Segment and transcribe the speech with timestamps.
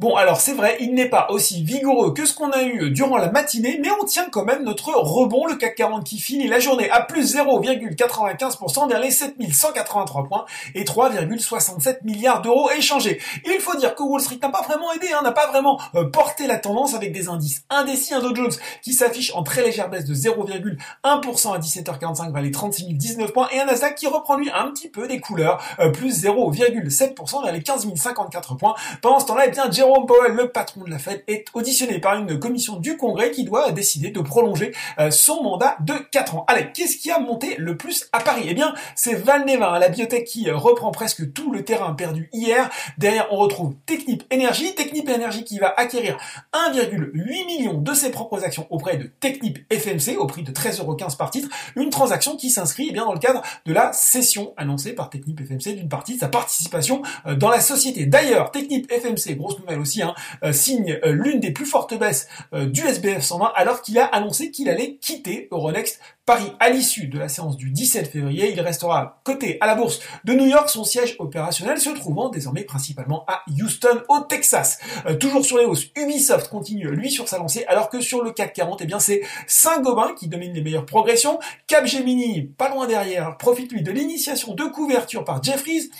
[0.00, 3.16] Bon, alors c'est vrai, il n'est pas aussi vigoureux que ce qu'on a eu durant
[3.16, 6.60] la matinée, mais on tient quand même notre rebond, le CAC 40 qui finit la
[6.60, 10.44] journée à plus 0,95% vers les 7183 points
[10.76, 13.20] et 3,67 milliards d'euros échangés.
[13.44, 16.08] Il faut dire que Wall Street n'a pas vraiment aidé, hein, n'a pas vraiment euh,
[16.08, 19.90] porté la tendance avec des indices indécis, un Dow Jones qui s'affiche en très légère
[19.90, 24.36] baisse de 0,1% à 17h45 vers les 36 019 points et un Nasdaq qui reprend
[24.36, 28.76] lui un petit peu des couleurs, euh, plus 0,7% vers les 15 054 points.
[29.02, 32.76] Pendant ce temps-là, eh bien, Le patron de la Fed, est auditionné par une commission
[32.76, 36.44] du Congrès qui doit décider de prolonger euh, son mandat de 4 ans.
[36.46, 38.44] Allez, qu'est-ce qui a monté le plus à Paris?
[38.46, 42.68] Eh bien, c'est Valneva, la biotech qui euh, reprend presque tout le terrain perdu hier.
[42.98, 46.18] Derrière, on retrouve Technip Energy, Technip Energy qui va acquérir
[46.52, 51.30] 1,8 million de ses propres actions auprès de Technip FMC au prix de 13,15€ par
[51.30, 55.10] titre, une transaction qui s'inscrit eh bien dans le cadre de la cession annoncée par
[55.10, 58.06] Technip FMC d'une partie de sa participation euh, dans la société.
[58.06, 62.28] D'ailleurs, Technip FMC, grosse nouvelle aussi, hein, euh, signe euh, l'une des plus fortes baisses
[62.52, 67.06] euh, du SBF 120 alors qu'il a annoncé qu'il allait quitter Euronext Paris à l'issue
[67.06, 68.52] de la séance du 17 février.
[68.52, 72.64] Il restera coté à la bourse de New York, son siège opérationnel se trouvant désormais
[72.64, 74.78] principalement à Houston, au Texas.
[75.20, 78.52] toujours sur les hausses, Ubisoft continue lui sur sa lancée, alors que sur le CAC
[78.52, 81.38] 40, eh bien c'est Saint-Gobain qui domine les meilleures progressions.
[81.66, 85.90] Capgemini, pas loin derrière, profite lui de l'initiation de couverture par Jeffries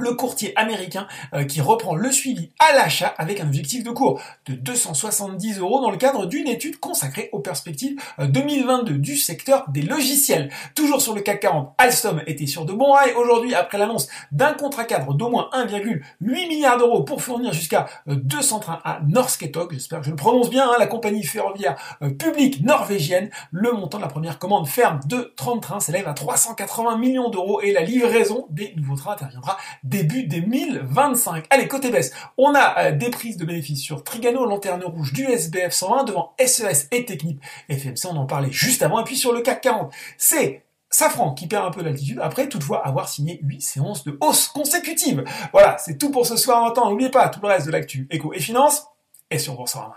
[0.00, 4.20] le courtier américain euh, qui reprend le suivi à l'achat avec un objectif de cours
[4.46, 9.64] de 270 euros dans le cadre d'une étude consacrée aux perspectives 2022 euh, du secteur
[9.68, 10.50] des logiciels.
[10.74, 14.52] Toujours sur le CAC 40, Alstom était sur de bons rails aujourd'hui après l'annonce d'un
[14.52, 19.72] contrat cadre d'au moins 1,8 milliard d'euros pour fournir jusqu'à 200 euh, trains à Norsketog,
[19.72, 21.76] j'espère que je le prononce bien, hein, la compagnie ferroviaire
[22.18, 23.30] publique norvégienne.
[23.50, 27.60] Le montant de la première commande ferme de 30 trains s'élève à 380 millions d'euros
[27.60, 29.56] et la livraison des nouveaux trains interviendra
[29.90, 31.46] début 2025.
[31.50, 35.24] Allez, côté baisse, on a euh, des prises de bénéfices sur Trigano, Lanterne Rouge du
[35.24, 39.00] SBF 120 devant SES et Technip FMC, on en parlait juste avant.
[39.00, 42.86] Et puis sur le CAC 40, c'est Safran qui perd un peu d'altitude après toutefois
[42.86, 45.24] avoir signé 8 séances de hausse consécutives.
[45.52, 46.62] Voilà, c'est tout pour ce soir.
[46.62, 48.86] En temps, n'oubliez pas tout le reste de l'actu éco et finance
[49.30, 49.96] et sur Boursorama.